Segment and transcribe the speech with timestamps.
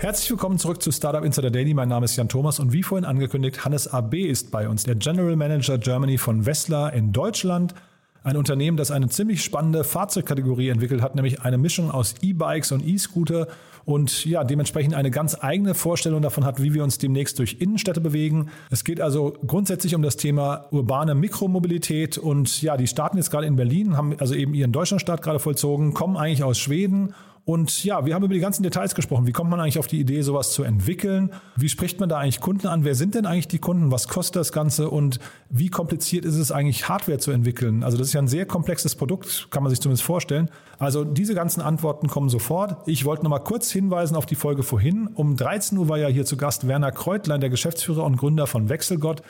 [0.00, 1.74] Herzlich willkommen zurück zu Startup Insider Daily.
[1.74, 4.94] Mein Name ist Jan Thomas und wie vorhin angekündigt, Hannes AB ist bei uns, der
[4.94, 7.74] General Manager Germany von Wessler in Deutschland.
[8.22, 12.86] Ein Unternehmen, das eine ziemlich spannende Fahrzeugkategorie entwickelt hat, nämlich eine Mischung aus E-Bikes und
[12.86, 13.48] E-Scooter
[13.86, 18.00] und ja, dementsprechend eine ganz eigene Vorstellung davon hat, wie wir uns demnächst durch Innenstädte
[18.00, 18.50] bewegen.
[18.70, 23.48] Es geht also grundsätzlich um das Thema urbane Mikromobilität und ja, die starten jetzt gerade
[23.48, 27.14] in Berlin, haben also eben ihren Deutschlandstart gerade vollzogen, kommen eigentlich aus Schweden
[27.48, 29.26] und ja, wir haben über die ganzen Details gesprochen.
[29.26, 31.30] Wie kommt man eigentlich auf die Idee, sowas zu entwickeln?
[31.56, 32.84] Wie spricht man da eigentlich Kunden an?
[32.84, 33.90] Wer sind denn eigentlich die Kunden?
[33.90, 34.90] Was kostet das Ganze?
[34.90, 37.84] Und wie kompliziert ist es eigentlich, Hardware zu entwickeln?
[37.84, 40.50] Also das ist ja ein sehr komplexes Produkt, kann man sich zumindest vorstellen.
[40.78, 42.86] Also diese ganzen Antworten kommen sofort.
[42.86, 45.06] Ich wollte noch mal kurz hinweisen auf die Folge vorhin.
[45.14, 48.68] Um 13 Uhr war ja hier zu Gast Werner Kreutlein, der Geschäftsführer und Gründer von
[48.68, 49.22] Wechselgott.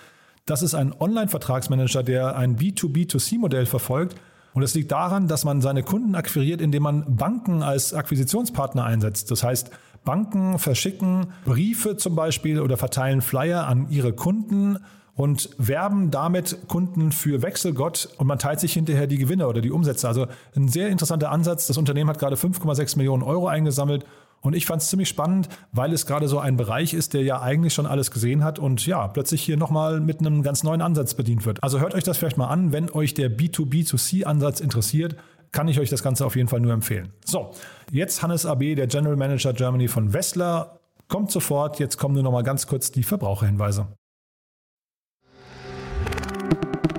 [0.45, 4.17] Das ist ein Online-Vertragsmanager, der ein B2B2C-Modell verfolgt.
[4.59, 9.31] Und es liegt daran, dass man seine Kunden akquiriert, indem man Banken als Akquisitionspartner einsetzt.
[9.31, 9.71] Das heißt,
[10.05, 14.79] Banken verschicken Briefe zum Beispiel oder verteilen Flyer an ihre Kunden
[15.15, 19.71] und werben damit Kunden für Wechselgott und man teilt sich hinterher die Gewinne oder die
[19.71, 20.09] Umsätze.
[20.09, 21.69] Also ein sehr interessanter Ansatz.
[21.69, 24.07] Das Unternehmen hat gerade 5,6 Millionen Euro eingesammelt
[24.41, 27.41] und ich fand es ziemlich spannend, weil es gerade so ein Bereich ist, der ja
[27.41, 31.15] eigentlich schon alles gesehen hat und ja, plötzlich hier nochmal mit einem ganz neuen Ansatz
[31.15, 31.63] bedient wird.
[31.63, 35.17] Also hört euch das vielleicht mal an, wenn euch der B2B2C-Ansatz interessiert,
[35.53, 37.13] kann ich euch das Ganze auf jeden Fall nur empfehlen.
[37.25, 37.53] So,
[37.91, 41.79] jetzt Hannes AB, der General Manager Germany von Wessler, kommt sofort.
[41.79, 43.89] Jetzt kommen nur noch mal ganz kurz die Verbraucherhinweise.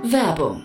[0.02, 0.64] Werbung.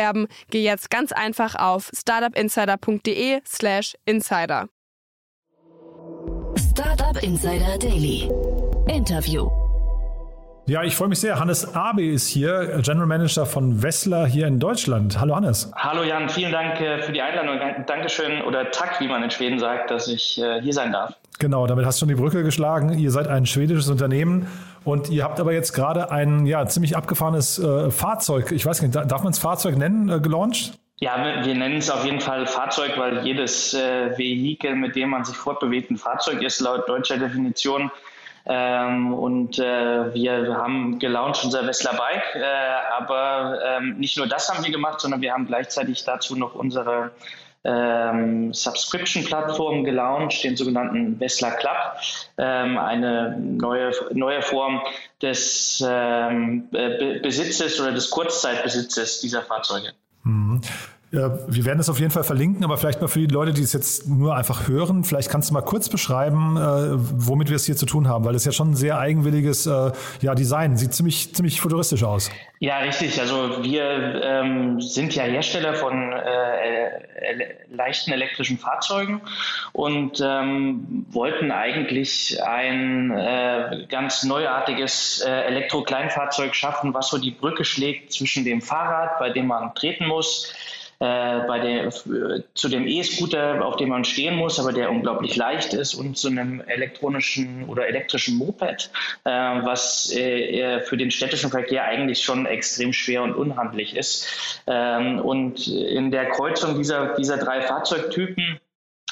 [0.49, 4.69] geh jetzt ganz einfach auf startupinsider.de/slash insider.
[6.57, 8.29] Startup Insider Daily.
[8.87, 9.60] Interview.
[10.67, 11.39] Ja, ich freue mich sehr.
[11.39, 15.19] Hannes Abe ist hier, General Manager von Wessler hier in Deutschland.
[15.19, 15.71] Hallo Hannes.
[15.75, 17.59] Hallo Jan, vielen Dank äh, für die Einladung.
[17.87, 21.15] Dankeschön oder Tack, wie man in Schweden sagt, dass ich äh, hier sein darf.
[21.39, 22.97] Genau, damit hast du schon die Brücke geschlagen.
[22.97, 24.47] Ihr seid ein schwedisches Unternehmen
[24.83, 28.95] und ihr habt aber jetzt gerade ein ja, ziemlich abgefahrenes äh, Fahrzeug, ich weiß nicht,
[28.95, 30.73] darf man es Fahrzeug nennen, äh, gelauncht?
[30.99, 35.25] Ja, wir nennen es auf jeden Fall Fahrzeug, weil jedes äh, Vehikel, mit dem man
[35.25, 37.89] sich fortbewegt, ein Fahrzeug ist, laut deutscher Definition.
[38.45, 42.43] Ähm, und äh, wir haben gelauncht unser Wessler Bike, äh,
[42.97, 47.11] aber ähm, nicht nur das haben wir gemacht, sondern wir haben gleichzeitig dazu noch unsere
[47.63, 51.77] ähm, Subscription-Plattform gelauncht, den sogenannten Wessler Club,
[52.37, 54.81] ähm, eine neue, neue Form
[55.21, 59.93] des ähm, Be Besitzes oder des Kurzzeitbesitzes dieser Fahrzeuge.
[60.23, 60.61] Mhm.
[61.13, 63.73] Wir werden es auf jeden Fall verlinken, aber vielleicht mal für die Leute, die es
[63.73, 66.61] jetzt nur einfach hören, vielleicht kannst du mal kurz beschreiben, äh,
[66.93, 69.91] womit wir es hier zu tun haben, weil es ja schon ein sehr eigenwilliges äh,
[70.21, 72.31] ja, Design sieht ziemlich, ziemlich futuristisch aus.
[72.59, 73.19] Ja, richtig.
[73.19, 79.19] Also wir ähm, sind ja Hersteller von äh, leichten elektrischen Fahrzeugen
[79.73, 87.65] und ähm, wollten eigentlich ein äh, ganz neuartiges äh, Elektro-Kleinfahrzeug schaffen, was so die Brücke
[87.65, 90.53] schlägt zwischen dem Fahrrad, bei dem man treten muss,
[91.01, 95.73] äh, bei der, zu dem E-Scooter, auf dem man stehen muss, aber der unglaublich leicht
[95.73, 98.91] ist, und zu einem elektronischen oder elektrischen Moped,
[99.23, 104.61] äh, was äh, für den städtischen Verkehr eigentlich schon extrem schwer und unhandlich ist.
[104.67, 108.59] Ähm, und in der Kreuzung dieser, dieser drei Fahrzeugtypen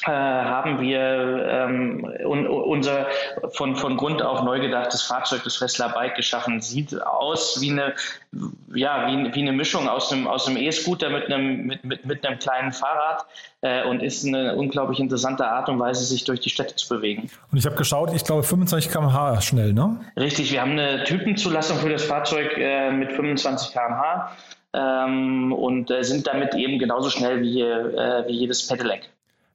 [0.06, 3.08] äh, haben wir ähm, un, unser
[3.52, 6.62] von, von Grund auf neu gedachtes Fahrzeug, das Wessler Bike, geschaffen.
[6.62, 7.94] Sieht aus wie eine,
[8.74, 12.26] ja, wie, wie eine Mischung aus einem, aus einem E-Scooter mit einem, mit, mit, mit
[12.26, 13.26] einem kleinen Fahrrad
[13.62, 17.30] äh, und ist eine unglaublich interessante Art und Weise, sich durch die Städte zu bewegen.
[17.52, 20.00] Und ich habe geschaut, ich glaube 25 km/h schnell, ne?
[20.18, 24.32] Richtig, wir haben eine Typenzulassung für das Fahrzeug äh, mit 25 km/h.
[24.72, 29.10] Ähm, und äh, sind damit eben genauso schnell wie, äh, wie jedes Pedelec.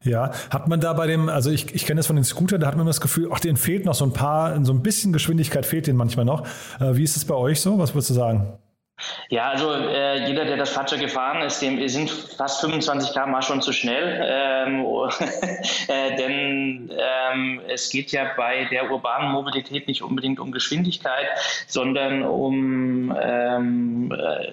[0.05, 2.67] Ja, hat man da bei dem, also ich, ich kenne das von den Scootern, da
[2.67, 5.65] hat man das Gefühl, ach, denen fehlt noch so ein paar, so ein bisschen Geschwindigkeit
[5.65, 6.47] fehlt denen manchmal noch.
[6.79, 7.79] Äh, wie ist es bei euch so?
[7.79, 8.59] Was würdest du sagen?
[9.29, 13.61] Ja, also äh, jeder, der das Fahrzeug gefahren ist, dem sind fast 25 km schon
[13.61, 14.23] zu schnell.
[14.25, 14.85] Ähm,
[15.89, 21.27] äh, denn ähm, es geht ja bei der urbanen Mobilität nicht unbedingt um Geschwindigkeit,
[21.67, 24.53] sondern um ähm, äh,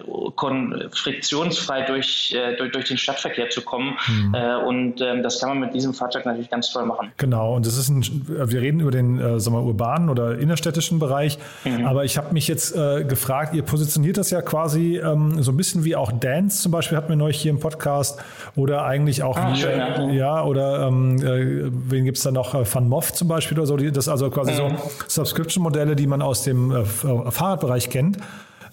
[0.91, 3.97] friktionsfrei durch, äh, durch, durch, den Stadtverkehr zu kommen.
[4.07, 4.33] Mhm.
[4.33, 7.11] Äh, und ähm, das kann man mit diesem Fahrzeug natürlich ganz toll machen.
[7.17, 10.97] Genau, und das ist ein, wir reden über den äh, sagen wir, urbanen oder innerstädtischen
[10.97, 11.38] Bereich.
[11.63, 11.85] Mhm.
[11.85, 15.83] Aber ich habe mich jetzt gefragt, ihr positioniert das ja quasi ähm, so ein bisschen
[15.83, 18.19] wie auch Dance zum Beispiel hatten wir neulich hier im Podcast
[18.56, 20.12] oder eigentlich auch ah, wie, schön, ja.
[20.12, 20.44] ja.
[20.44, 22.54] oder ähm, äh, wen gibt es da noch?
[22.54, 24.78] Van äh, Moff zum Beispiel oder so, die, das also quasi mhm.
[25.07, 28.18] so Subscription-Modelle, die man aus dem äh, äh Fahrradbereich kennt.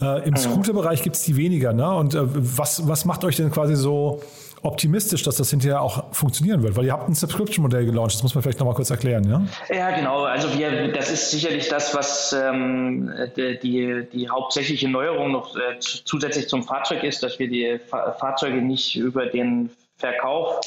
[0.00, 0.36] Äh, Im mhm.
[0.36, 1.72] Scooter-Bereich gibt es die weniger.
[1.72, 1.90] Ne?
[1.90, 4.20] Und äh, was, was macht euch denn quasi so
[4.62, 6.76] optimistisch, dass das hinterher auch funktionieren wird?
[6.76, 9.42] Weil ihr habt ein Subscription-Modell gelauncht, das muss man vielleicht nochmal kurz erklären, ja?
[9.74, 10.24] Ja, genau.
[10.24, 16.48] Also wir, das ist sicherlich das, was ähm, die, die, hauptsächliche Neuerung noch äh, zusätzlich
[16.48, 20.60] zum Fahrzeug ist, dass wir die Fa Fahrzeuge nicht über den Verkauf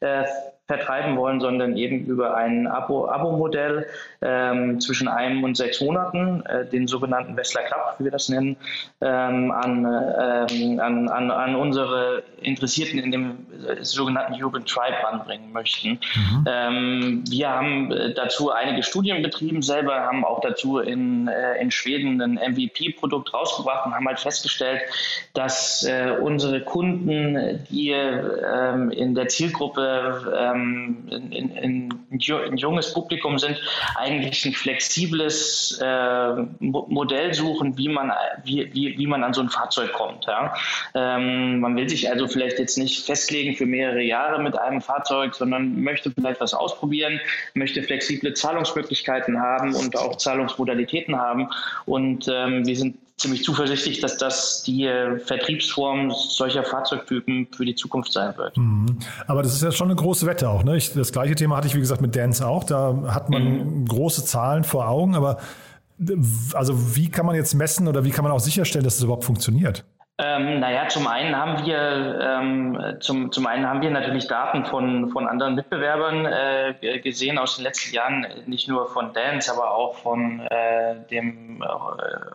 [0.00, 0.24] äh,
[0.68, 3.86] vertreiben wollen, sondern eben über ein Abo-Modell
[4.20, 8.56] ähm, zwischen einem und sechs Monaten, äh, den sogenannten Westler Club, wie wir das nennen,
[9.00, 15.52] ähm, an, ähm, an, an, an, unsere Interessierten in dem äh, sogenannten Urban Tribe anbringen
[15.52, 16.00] möchten.
[16.14, 16.44] Mhm.
[16.46, 21.70] Ähm, wir haben äh, dazu einige Studien betrieben, selber haben auch dazu in, äh, in
[21.70, 24.82] Schweden ein MVP-Produkt rausgebracht und haben halt festgestellt,
[25.32, 33.38] dass äh, unsere Kunden, die ähm, in der Zielgruppe ähm, in, in, ein junges Publikum
[33.38, 33.60] sind,
[33.96, 38.12] eigentlich ein flexibles äh, Modell suchen, wie man,
[38.44, 40.26] wie, wie, wie man an so ein Fahrzeug kommt.
[40.26, 40.54] Ja?
[40.94, 45.34] Ähm, man will sich also vielleicht jetzt nicht festlegen für mehrere Jahre mit einem Fahrzeug,
[45.34, 47.20] sondern möchte vielleicht was ausprobieren,
[47.54, 51.48] möchte flexible Zahlungsmöglichkeiten haben und auch Zahlungsmodalitäten haben.
[51.86, 57.74] Und ähm, wir sind ziemlich zuversichtlich, dass das die äh, Vertriebsform solcher Fahrzeugtypen für die
[57.74, 58.56] Zukunft sein wird.
[58.56, 58.98] Mhm.
[59.26, 60.62] Aber das ist ja schon eine große Wette auch.
[60.62, 60.76] Ne?
[60.76, 62.64] Ich, das gleiche Thema hatte ich, wie gesagt, mit Dance auch.
[62.64, 63.84] Da hat man mhm.
[63.86, 65.38] große Zahlen vor Augen, aber
[66.54, 69.04] also wie kann man jetzt messen oder wie kann man auch sicherstellen, dass es das
[69.04, 69.84] überhaupt funktioniert?
[70.20, 75.10] Ähm, naja, zum einen haben wir ähm, zum, zum einen haben wir natürlich Daten von,
[75.10, 79.94] von anderen Mitbewerbern äh, gesehen aus den letzten Jahren, nicht nur von Dance, aber auch
[79.98, 81.66] von äh, dem äh,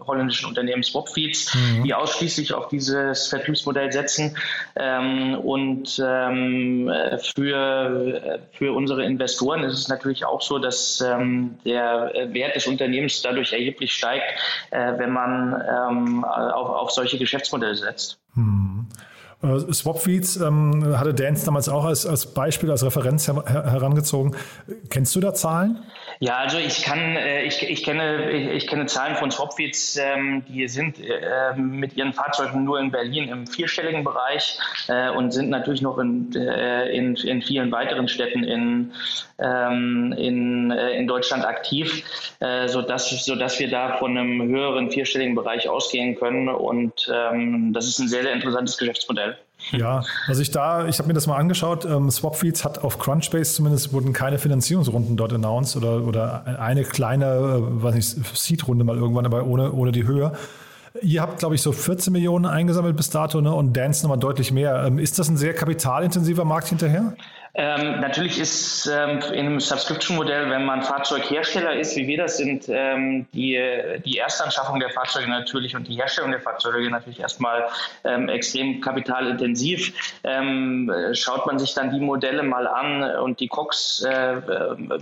[0.07, 1.83] holländischen Unternehmen Swapfeeds, mhm.
[1.83, 4.37] die ausschließlich auf dieses Vertriebsmodell setzen.
[4.77, 6.89] Ähm, und ähm,
[7.21, 13.21] für, für unsere Investoren ist es natürlich auch so, dass ähm, der Wert des Unternehmens
[13.21, 14.39] dadurch erheblich steigt,
[14.71, 18.19] äh, wenn man ähm, auf, auf solche Geschäftsmodelle setzt.
[18.33, 18.87] Hm.
[19.41, 24.35] Äh, Swapfeeds ähm, hatte Dance damals auch als, als Beispiel, als Referenz her herangezogen.
[24.89, 25.79] Kennst du da Zahlen?
[26.23, 30.69] Ja, also ich kann, äh, ich, ich kenne, ich, kenne Zahlen von Swapfeeds, ähm, die
[30.69, 35.81] sind äh, mit ihren Fahrzeugen nur in Berlin im vierstelligen Bereich äh, und sind natürlich
[35.81, 38.93] noch in, in, in vielen weiteren Städten in,
[39.37, 42.05] ähm, in, in Deutschland aktiv,
[42.39, 47.89] äh, sodass, sodass wir da von einem höheren vierstelligen Bereich ausgehen können und ähm, das
[47.89, 49.37] ist ein sehr, sehr interessantes Geschäftsmodell.
[49.71, 51.85] Ja, also ich da, ich habe mir das mal angeschaut.
[51.85, 57.25] Ähm, Swapfeeds hat auf Crunchbase zumindest wurden keine Finanzierungsrunden dort announced oder, oder eine kleine,
[57.25, 60.33] äh, weiß nicht, Seed-Runde mal irgendwann, aber ohne, ohne die Höhe.
[61.01, 63.51] Ihr habt, glaube ich, so 14 Millionen eingesammelt bis dato ne?
[63.53, 64.83] und Dance nochmal deutlich mehr.
[64.85, 67.15] Ähm, ist das ein sehr kapitalintensiver Markt hinterher?
[67.55, 72.65] Ähm, natürlich ist ähm, in einem Subscription-Modell, wenn man Fahrzeughersteller ist, wie wir das sind,
[72.67, 73.61] ähm, die,
[74.03, 77.67] die Erstanschaffung der Fahrzeuge natürlich und die Herstellung der Fahrzeuge natürlich erstmal
[78.05, 79.93] ähm, extrem kapitalintensiv.
[80.23, 84.41] Ähm, schaut man sich dann die Modelle mal an und die Cox äh,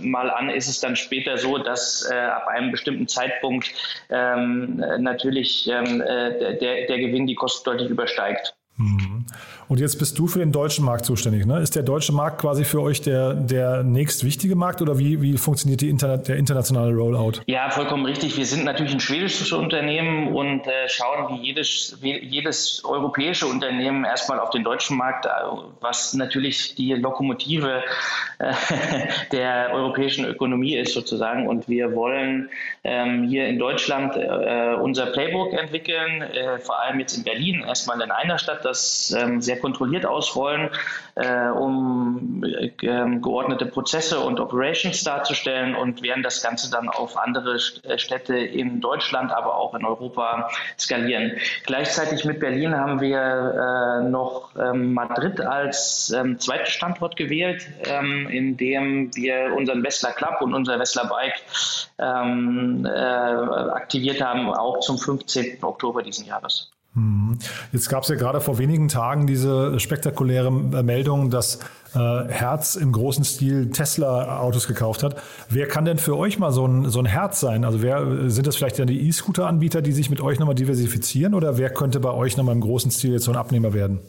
[0.00, 3.72] mal an, ist es dann später so, dass äh, ab einem bestimmten Zeitpunkt
[4.10, 8.54] ähm, natürlich äh, der, der Gewinn die Kosten deutlich übersteigt.
[8.76, 9.11] Mhm.
[9.72, 11.46] Und jetzt bist du für den deutschen Markt zuständig.
[11.46, 11.58] Ne?
[11.60, 15.38] Ist der deutsche Markt quasi für euch der, der nächst wichtige Markt oder wie, wie
[15.38, 17.40] funktioniert die Internet, der internationale Rollout?
[17.46, 18.36] Ja, vollkommen richtig.
[18.36, 24.04] Wir sind natürlich ein schwedisches Unternehmen und äh, schauen wie jedes, wie jedes europäische Unternehmen
[24.04, 25.30] erstmal auf den deutschen Markt, äh,
[25.80, 27.82] was natürlich die Lokomotive
[29.32, 31.46] der europäischen Ökonomie ist sozusagen.
[31.48, 32.50] Und wir wollen
[32.84, 38.00] ähm, hier in Deutschland äh, unser Playbook entwickeln, äh, vor allem jetzt in Berlin, erstmal
[38.00, 40.70] in einer Stadt, das ähm, sehr kontrolliert ausrollen,
[41.14, 42.42] äh, um
[42.82, 48.36] ähm, geordnete Prozesse und Operations darzustellen und werden das Ganze dann auf andere äh, Städte
[48.36, 51.32] in Deutschland, aber auch in Europa skalieren.
[51.66, 57.66] Gleichzeitig mit Berlin haben wir äh, noch ähm, Madrid als ähm, zweiten Standort gewählt,
[58.32, 61.42] ähm, in dem wir unseren Wessler Club und unser Wessler Bike
[61.98, 65.62] ähm, äh, aktiviert haben, auch zum 15.
[65.62, 66.70] Oktober diesen Jahres.
[66.94, 67.38] Mhm.
[67.72, 71.60] Jetzt gab es ja gerade vor wenigen Tagen diese spektakuläre äh, Meldung, dass
[71.94, 71.98] äh,
[72.28, 75.16] Herz im großen Stil Tesla-Autos gekauft hat.
[75.48, 77.64] Wer kann denn für euch mal so ein, so ein Herz sein?
[77.64, 81.56] Also wer sind das vielleicht dann die E-Scooter-Anbieter, die sich mit euch nochmal diversifizieren oder
[81.56, 84.00] wer könnte bei euch nochmal im großen Stil jetzt so ein Abnehmer werden?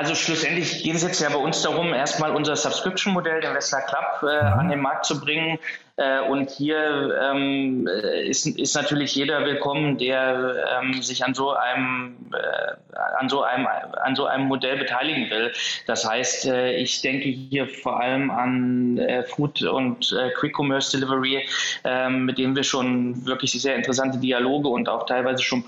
[0.00, 4.22] Also schlussendlich geht es jetzt ja bei uns darum, erstmal unser Subscription-Modell, den Westler Club,
[4.22, 4.58] äh, mhm.
[4.60, 5.58] an den Markt zu bringen.
[6.00, 7.86] Äh, und hier ähm,
[8.24, 13.66] ist, ist natürlich jeder willkommen, der ähm, sich an so einem äh, an so einem
[13.66, 15.52] an so einem Modell beteiligen will.
[15.86, 20.96] Das heißt, äh, ich denke hier vor allem an äh, Food und äh, Quick Commerce
[20.96, 21.46] Delivery,
[21.84, 25.64] ähm, mit denen wir schon wirklich sehr interessante Dialoge und auch teilweise schon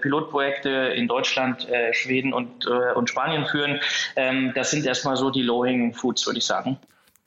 [0.00, 3.80] Pilotprojekte in Deutschland, Schweden und, und Spanien führen.
[4.16, 6.78] Ähm, das sind erstmal so die Low-Hanging Foods, würde ich sagen.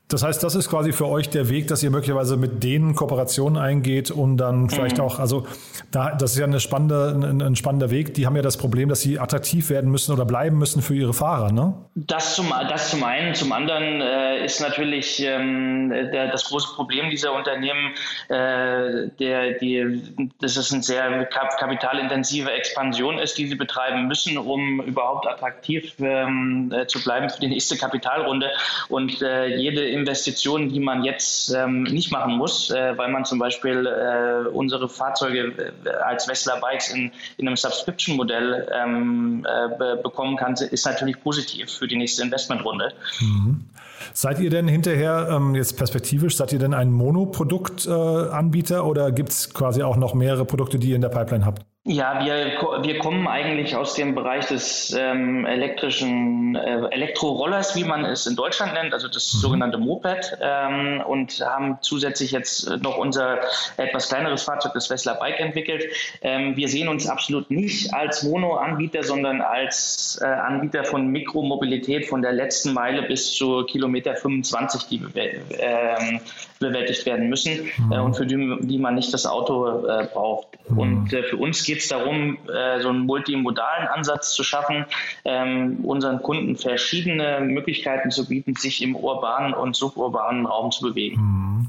[0.07, 3.57] Das heißt, das ist quasi für euch der Weg, dass ihr möglicherweise mit denen Kooperationen
[3.57, 5.03] eingeht und dann vielleicht mhm.
[5.03, 5.47] auch, also
[5.89, 8.13] da, das ist ja eine spannende, ein, ein, spannender Weg.
[8.13, 11.13] Die haben ja das Problem, dass sie attraktiv werden müssen oder bleiben müssen für ihre
[11.13, 11.73] Fahrer, ne?
[11.95, 13.33] Das zum, das zum einen.
[13.33, 17.95] Zum anderen äh, ist natürlich ähm, der, das große Problem dieser Unternehmen,
[18.29, 20.03] äh, der, die,
[20.39, 26.71] dass es eine sehr kapitalintensive Expansion ist, die sie betreiben müssen, um überhaupt attraktiv ähm,
[26.71, 28.51] äh, zu bleiben für die nächste Kapitalrunde.
[28.89, 33.39] Und äh, jede Investitionen, die man jetzt ähm, nicht machen muss, äh, weil man zum
[33.39, 40.37] Beispiel äh, unsere Fahrzeuge äh, als Wessler Bikes in, in einem Subscription-Modell ähm, äh, bekommen
[40.37, 42.93] kann, ist natürlich positiv für die nächste Investmentrunde.
[43.19, 43.65] Mhm.
[44.13, 49.29] Seid ihr denn hinterher, ähm, jetzt perspektivisch, seid ihr denn ein Monoproduktanbieter äh, oder gibt
[49.29, 51.65] es quasi auch noch mehrere Produkte, die ihr in der Pipeline habt?
[51.87, 58.03] Ja, wir, wir kommen eigentlich aus dem Bereich des ähm, elektrischen äh, Elektrorollers, wie man
[58.05, 59.37] es in Deutschland nennt, also das mhm.
[59.37, 63.37] sogenannte Moped, ähm, und haben zusätzlich jetzt noch unser
[63.77, 65.85] etwas kleineres Fahrzeug, das Wessler Bike, entwickelt.
[66.23, 72.23] Ähm, wir sehen uns absolut nicht als Mono-Anbieter, sondern als äh, Anbieter von Mikromobilität von
[72.23, 76.19] der letzten Meile bis zu Kilometer 25, die äh,
[76.59, 77.91] bewältigt werden müssen mhm.
[77.91, 80.47] äh, und für die, die, man nicht das Auto äh, braucht.
[80.69, 80.77] Mhm.
[80.77, 84.85] Und äh, für uns geht es darum, äh, so einen multimodalen Ansatz zu schaffen,
[85.23, 91.21] ähm, unseren Kunden verschiedene Möglichkeiten zu bieten, sich im urbanen und suburbanen Raum zu bewegen.
[91.21, 91.67] Mhm.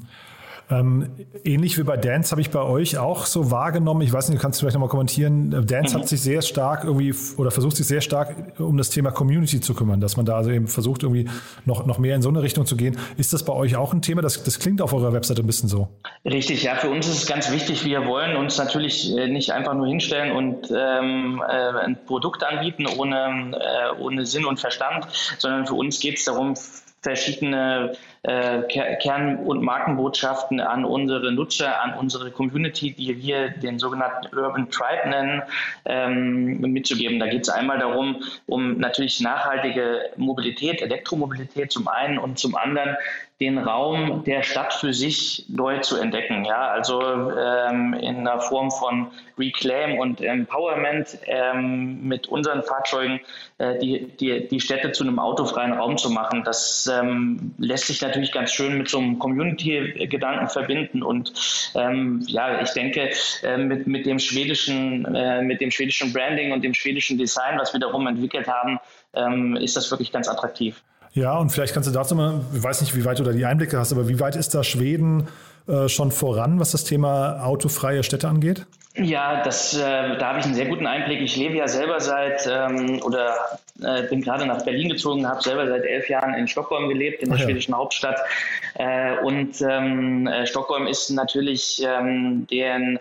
[0.68, 1.10] Ähm,
[1.44, 4.02] ähnlich wie bei Dance habe ich bei euch auch so wahrgenommen.
[4.02, 5.50] Ich weiß nicht, du kannst vielleicht nochmal kommentieren.
[5.66, 6.00] Dance mhm.
[6.00, 9.74] hat sich sehr stark irgendwie oder versucht sich sehr stark um das Thema Community zu
[9.74, 11.28] kümmern, dass man da also eben versucht, irgendwie
[11.66, 12.98] noch, noch mehr in so eine Richtung zu gehen.
[13.16, 14.22] Ist das bei euch auch ein Thema?
[14.22, 15.88] Das, das klingt auf eurer Webseite ein bisschen so.
[16.24, 16.74] Richtig, ja.
[16.74, 17.84] Für uns ist es ganz wichtig.
[17.84, 22.86] Wir wollen uns natürlich äh, nicht einfach nur hinstellen und ähm, äh, ein Produkt anbieten
[22.86, 25.06] ohne, äh, ohne Sinn und Verstand,
[25.38, 26.54] sondern für uns geht es darum,
[27.02, 27.92] verschiedene
[28.26, 28.62] äh,
[29.00, 35.08] Kern- und Markenbotschaften an unsere Nutzer, an unsere Community, die wir den sogenannten Urban Tribe
[35.08, 35.42] nennen,
[35.84, 37.20] ähm, mitzugeben.
[37.20, 42.96] Da geht es einmal darum, um natürlich nachhaltige Mobilität, Elektromobilität zum einen und zum anderen
[43.40, 46.46] den Raum der Stadt für sich neu zu entdecken.
[46.46, 53.20] Ja, also ähm, in einer Form von Reclaim und Empowerment ähm, mit unseren Fahrzeugen
[53.58, 56.44] äh, die, die, die Städte zu einem autofreien Raum zu machen.
[56.44, 61.02] Das ähm, lässt sich natürlich ganz schön mit so einem Community-Gedanken verbinden.
[61.02, 61.34] Und
[61.74, 63.10] ähm, ja, ich denke,
[63.42, 67.74] äh, mit, mit dem schwedischen, äh, mit dem schwedischen Branding und dem schwedischen Design, was
[67.74, 68.80] wir darum entwickelt haben,
[69.12, 70.82] ähm, ist das wirklich ganz attraktiv.
[71.16, 73.46] Ja, und vielleicht kannst du dazu mal, ich weiß nicht, wie weit du da die
[73.46, 75.28] Einblicke hast, aber wie weit ist da Schweden
[75.66, 78.66] äh, schon voran, was das Thema autofreie Städte angeht?
[78.98, 81.22] Ja, das, äh, da habe ich einen sehr guten Einblick.
[81.22, 83.34] Ich lebe ja selber seit ähm, oder
[83.82, 87.30] äh, bin gerade nach Berlin gezogen, habe selber seit elf Jahren in Stockholm gelebt, in
[87.30, 87.44] der ja.
[87.44, 88.18] schwedischen Hauptstadt
[88.78, 92.98] Äh, und ähm, äh, Stockholm ist natürlich ähm, den,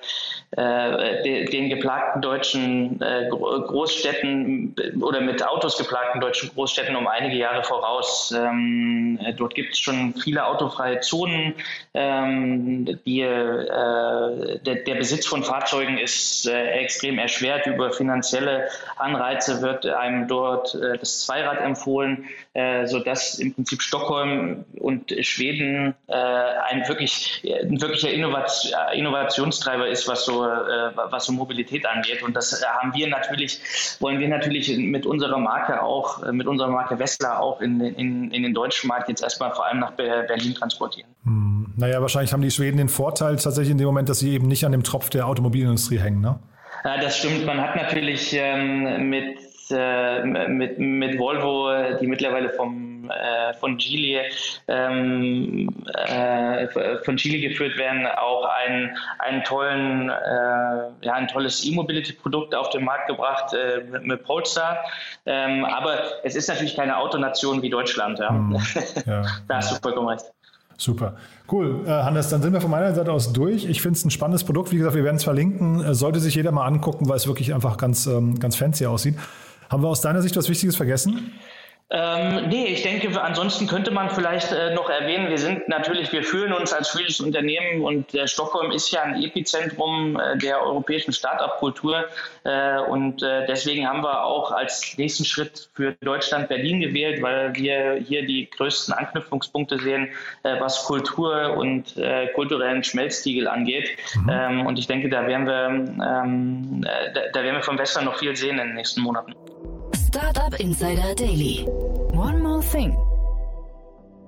[0.57, 8.33] den geplagten deutschen äh, Großstädten oder mit Autos geplagten deutschen Großstädten um einige Jahre voraus.
[8.35, 11.55] Ähm, dort gibt es schon viele autofreie Zonen.
[11.93, 17.67] Ähm, die, äh, der, Besitz von Fahrzeugen ist äh, extrem erschwert.
[17.67, 24.63] Über finanzielle Anreize wird einem dort äh, das Zweirad empfohlen, äh, sodass im Prinzip Stockholm
[24.79, 31.33] und Schweden äh, ein, wirklich, ein wirklicher Innovation, Innovationstreiber ist, was so, äh, was so
[31.33, 32.23] Mobilität angeht.
[32.23, 33.59] Und das haben wir natürlich,
[33.99, 38.43] wollen wir natürlich mit unserer Marke auch, mit unserer Marke Wessler auch in, in, in
[38.43, 41.09] den deutschen Markt jetzt erstmal vor allem nach Berlin transportieren.
[41.23, 41.73] Hm.
[41.77, 44.65] Naja, wahrscheinlich haben die Schweden den Vorteil tatsächlich in dem Moment, dass sie eben nicht
[44.65, 46.39] an dem Tropf der Automobilindustrie hängen, ne?
[46.85, 47.45] Ja, das stimmt.
[47.45, 49.39] Man hat natürlich ähm, mit
[49.71, 54.21] äh, mit, mit Volvo, die mittlerweile vom, äh, von Geely
[54.67, 56.67] ähm, äh,
[57.03, 62.83] von Geely geführt werden, auch ein, einen tollen, äh, ja, ein tolles E-Mobility-Produkt auf den
[62.83, 64.79] Markt gebracht äh, mit, mit Polestar.
[65.25, 68.19] Ähm, aber es ist natürlich keine Autonation wie Deutschland.
[68.19, 68.29] Ja?
[68.29, 68.57] Hm,
[69.05, 69.23] ja.
[69.47, 70.25] da hast du vollkommen recht.
[70.77, 71.15] Super.
[71.49, 71.83] Cool.
[71.85, 73.65] Äh, Hannes, dann sind wir von meiner Seite aus durch.
[73.65, 74.71] Ich finde es ein spannendes Produkt.
[74.71, 75.93] Wie gesagt, wir werden es verlinken.
[75.93, 79.15] Sollte sich jeder mal angucken, weil es wirklich einfach ganz, ähm, ganz fancy aussieht.
[79.69, 81.31] Haben wir aus deiner Sicht was Wichtiges vergessen?
[81.91, 86.23] Ähm, nee, ich denke, ansonsten könnte man vielleicht äh, noch erwähnen, wir sind natürlich, wir
[86.23, 91.13] fühlen uns als schwedisches Unternehmen und äh, Stockholm ist ja ein Epizentrum äh, der europäischen
[91.13, 92.05] Start-up-Kultur
[92.43, 97.53] äh, und äh, deswegen haben wir auch als nächsten Schritt für Deutschland Berlin gewählt, weil
[97.53, 100.09] wir hier die größten Anknüpfungspunkte sehen,
[100.41, 101.95] äh, was Kultur und
[102.33, 103.89] kulturellen Schmelztiegel angeht.
[104.15, 104.29] Mhm.
[104.29, 108.17] Ähm, und ich denke, da werden wir, ähm, da, da werden wir vom Westen noch
[108.17, 109.35] viel sehen in den nächsten Monaten.
[110.15, 111.67] Startup Insider Daily.
[112.13, 112.95] One more thing.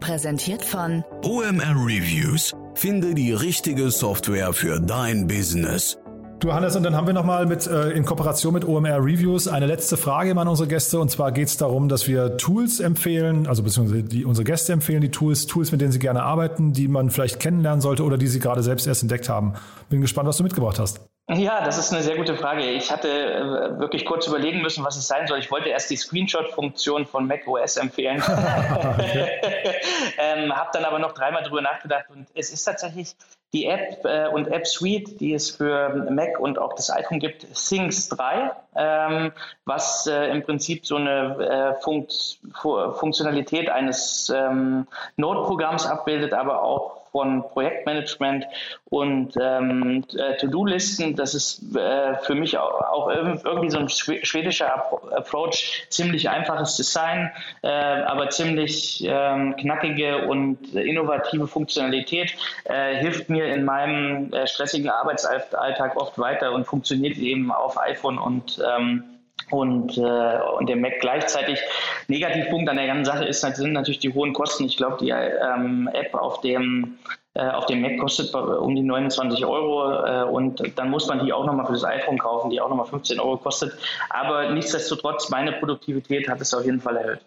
[0.02, 2.54] Präsentiert von OMR Reviews.
[2.74, 5.98] Finde die richtige Software für dein Business.
[6.42, 9.66] Du Hannes, und dann haben wir nochmal mit äh, in Kooperation mit OMR Reviews eine
[9.66, 11.00] letzte Frage an unsere Gäste.
[11.00, 15.00] Und zwar geht es darum, dass wir Tools empfehlen, also beziehungsweise die, unsere Gäste empfehlen
[15.00, 18.28] die Tools, Tools, mit denen sie gerne arbeiten, die man vielleicht kennenlernen sollte oder die
[18.28, 19.54] sie gerade selbst erst entdeckt haben.
[19.90, 21.00] Bin gespannt, was du mitgebracht hast.
[21.30, 22.64] Ja, das ist eine sehr gute Frage.
[22.64, 25.40] Ich hatte äh, wirklich kurz überlegen müssen, was es sein soll.
[25.40, 28.24] Ich wollte erst die Screenshot-Funktion von Mac OS empfehlen,
[30.18, 33.14] ähm, habe dann aber noch dreimal drüber nachgedacht und es ist tatsächlich
[33.54, 37.46] die App äh, und App Suite, die es für Mac und auch das iPhone gibt,
[37.54, 39.32] Things 3, ähm,
[39.66, 46.97] was äh, im Prinzip so eine äh, Funkt Funktionalität eines ähm, Node-Programms abbildet, aber auch
[47.18, 48.46] von Projektmanagement
[48.92, 51.16] und ähm, äh, To-Do-Listen.
[51.16, 54.72] Das ist äh, für mich auch, irgendwie so ein schwedischer
[55.16, 55.88] Approach.
[55.90, 57.32] Ziemlich einfaches Design,
[57.64, 62.36] äh, aber ziemlich ähm, knackige und innovative Funktionalität.
[62.66, 68.20] Äh, hilft mir in meinem äh, stressigen Arbeitsalltag oft weiter und funktioniert eben auf iPhone
[68.20, 69.17] und ähm,
[69.50, 71.60] und, äh, und der Mac gleichzeitig.
[72.08, 74.66] Negativpunkt an der ganzen Sache ist, sind natürlich die hohen Kosten.
[74.66, 76.98] Ich glaube, die ähm, App auf dem
[77.34, 81.32] äh, auf dem Mac kostet um die 29 Euro äh, und dann muss man die
[81.32, 83.78] auch nochmal für das iPhone kaufen, die auch nochmal 15 Euro kostet.
[84.10, 87.22] Aber nichtsdestotrotz, meine Produktivität hat es auf jeden Fall erhöht.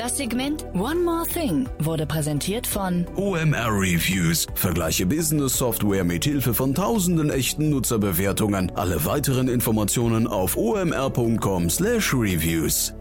[0.00, 4.46] Das Segment One More Thing wurde präsentiert von OMR Reviews.
[4.54, 8.72] Vergleiche Business Software mit Hilfe von tausenden echten Nutzerbewertungen.
[8.76, 12.94] Alle weiteren Informationen auf omr.com/reviews.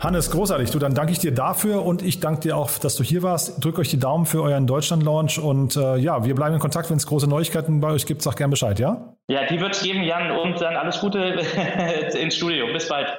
[0.00, 0.70] Hannes, großartig.
[0.70, 3.62] Du, dann danke ich dir dafür und ich danke dir auch, dass du hier warst.
[3.62, 6.88] Drück euch die Daumen für euren Deutschland-Launch und äh, ja, wir bleiben in Kontakt.
[6.88, 9.16] Wenn es große Neuigkeiten bei euch gibt, sag gern Bescheid, ja?
[9.28, 11.18] Ja, die wird es geben, Jan, und dann alles Gute
[12.18, 12.72] ins Studio.
[12.72, 13.18] Bis bald.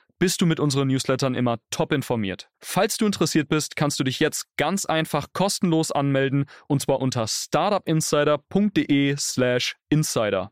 [0.21, 2.51] bist du mit unseren Newslettern immer top informiert.
[2.59, 7.25] Falls du interessiert bist, kannst du dich jetzt ganz einfach kostenlos anmelden und zwar unter
[7.27, 10.51] startupinsider.de/slash insider.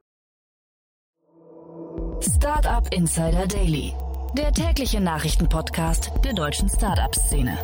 [2.19, 3.93] Startup Insider Daily,
[4.36, 7.55] der tägliche Nachrichtenpodcast der deutschen Startup-Szene.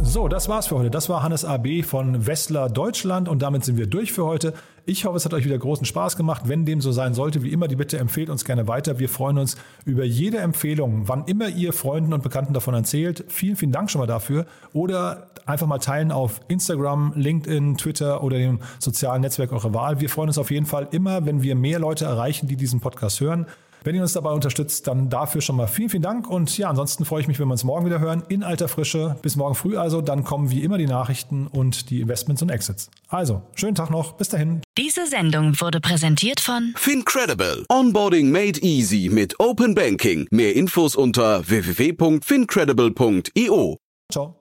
[0.00, 0.90] So, das war's für heute.
[0.90, 4.54] Das war Hannes AB von Wessler Deutschland und damit sind wir durch für heute.
[4.84, 6.42] Ich hoffe, es hat euch wieder großen Spaß gemacht.
[6.46, 8.98] Wenn dem so sein sollte, wie immer, die Bitte empfehlt uns gerne weiter.
[8.98, 13.24] Wir freuen uns über jede Empfehlung, wann immer ihr Freunden und Bekannten davon erzählt.
[13.28, 14.44] Vielen, vielen Dank schon mal dafür.
[14.72, 20.00] Oder einfach mal teilen auf Instagram, LinkedIn, Twitter oder dem sozialen Netzwerk eurer Wahl.
[20.00, 23.20] Wir freuen uns auf jeden Fall immer, wenn wir mehr Leute erreichen, die diesen Podcast
[23.20, 23.46] hören.
[23.84, 26.28] Wenn ihr uns dabei unterstützt, dann dafür schon mal vielen, vielen Dank.
[26.28, 28.22] Und ja, ansonsten freue ich mich, wenn wir uns morgen wieder hören.
[28.28, 29.16] In alter Frische.
[29.22, 30.00] Bis morgen früh also.
[30.00, 32.90] Dann kommen wie immer die Nachrichten und die Investments und Exits.
[33.08, 34.12] Also, schönen Tag noch.
[34.12, 34.62] Bis dahin.
[34.78, 37.64] Diese Sendung wurde präsentiert von Fincredible.
[37.68, 40.26] Onboarding made easy mit Open Banking.
[40.30, 43.76] Mehr Infos unter www.fincredible.io.
[44.10, 44.36] Ciao.